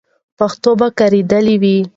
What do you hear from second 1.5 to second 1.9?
وي.